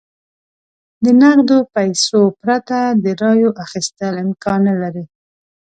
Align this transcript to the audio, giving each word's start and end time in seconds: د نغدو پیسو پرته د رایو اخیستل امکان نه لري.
د 1.03 1.05
نغدو 1.21 1.57
پیسو 1.75 2.21
پرته 2.41 2.79
د 3.03 3.05
رایو 3.21 3.49
اخیستل 3.63 4.13
امکان 4.25 4.59
نه 4.67 4.75
لري. 4.81 5.05